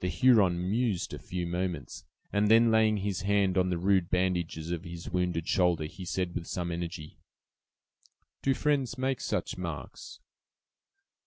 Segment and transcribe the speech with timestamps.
[0.00, 4.70] The Huron mused a few moments, and then laying his hand on the rude bandages
[4.70, 7.16] of his wounded shoulder, he said, with some energy:
[8.42, 10.20] "Do friends make such marks?"